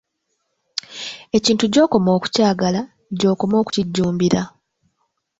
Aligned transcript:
Ekintu 1.37 1.65
gy'okoma 1.73 2.09
okukyagala 2.17 2.81
gy'okoma 3.19 3.55
okukijjumbira. 3.61 4.41